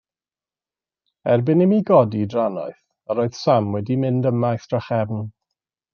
[1.33, 2.81] Erbyn i mi godi drannoeth,
[3.15, 5.25] yr oedd Sam wedi mynd ymaith drachefn.